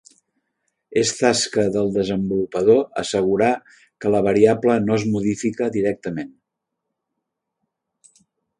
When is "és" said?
1.01-1.09, 5.01-5.05